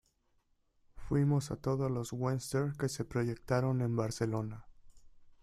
[0.95, 4.65] Fuimos a todos los "westerns" que se proyectaron en Barcelona.